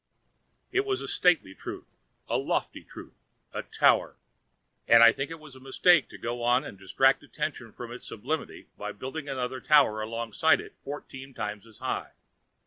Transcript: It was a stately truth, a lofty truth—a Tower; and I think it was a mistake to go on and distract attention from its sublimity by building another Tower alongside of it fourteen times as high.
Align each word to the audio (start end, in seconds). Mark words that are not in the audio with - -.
It 0.71 0.83
was 0.83 1.01
a 1.01 1.07
stately 1.07 1.53
truth, 1.53 1.85
a 2.27 2.35
lofty 2.35 2.83
truth—a 2.83 3.61
Tower; 3.61 4.15
and 4.87 5.03
I 5.03 5.11
think 5.11 5.29
it 5.29 5.39
was 5.39 5.55
a 5.55 5.59
mistake 5.59 6.09
to 6.09 6.17
go 6.17 6.41
on 6.41 6.63
and 6.63 6.75
distract 6.75 7.21
attention 7.21 7.71
from 7.71 7.91
its 7.91 8.07
sublimity 8.07 8.65
by 8.79 8.93
building 8.93 9.29
another 9.29 9.61
Tower 9.61 10.01
alongside 10.01 10.59
of 10.59 10.65
it 10.65 10.75
fourteen 10.83 11.35
times 11.35 11.67
as 11.67 11.77
high. 11.77 12.13